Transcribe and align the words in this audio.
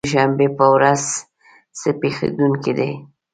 د 0.01 0.05
دوشنبې 0.05 0.47
په 0.57 0.65
ورځ 0.73 1.03
څه 1.79 1.89
پېښېدونکي 2.01 2.71
دي؟ 2.77 2.91